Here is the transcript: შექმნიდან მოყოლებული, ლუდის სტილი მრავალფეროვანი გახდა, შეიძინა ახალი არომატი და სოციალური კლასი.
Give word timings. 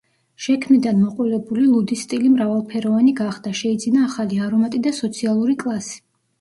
შექმნიდან 0.43 0.95
მოყოლებული, 1.01 1.65
ლუდის 1.73 2.07
სტილი 2.07 2.33
მრავალფეროვანი 2.37 3.15
გახდა, 3.21 3.55
შეიძინა 3.61 4.09
ახალი 4.09 4.43
არომატი 4.49 4.85
და 4.89 4.99
სოციალური 5.05 5.61
კლასი. 5.65 6.05